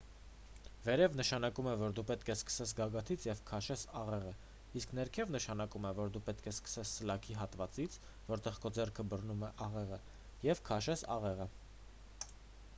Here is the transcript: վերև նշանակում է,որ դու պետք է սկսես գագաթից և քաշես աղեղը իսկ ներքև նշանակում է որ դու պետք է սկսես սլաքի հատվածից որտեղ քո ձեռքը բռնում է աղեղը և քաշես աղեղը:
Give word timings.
վերև 0.83 1.11
նշանակում 1.17 1.67
է,որ 1.71 1.91
դու 1.97 2.03
պետք 2.11 2.31
է 2.33 2.35
սկսես 2.37 2.71
գագաթից 2.79 3.27
և 3.27 3.43
քաշես 3.49 3.83
աղեղը 3.99 4.31
իսկ 4.81 4.95
ներքև 5.01 5.33
նշանակում 5.35 5.85
է 5.91 5.91
որ 5.99 6.09
դու 6.15 6.23
պետք 6.31 6.49
է 6.53 6.55
սկսես 6.55 6.95
սլաքի 7.01 7.37
հատվածից 7.43 7.99
որտեղ 8.33 8.59
քո 8.65 8.73
ձեռքը 8.79 9.07
բռնում 9.13 9.47
է 9.51 9.51
աղեղը 9.67 10.01
և 10.49 10.65
քաշես 10.73 11.05
աղեղը: 11.19 11.49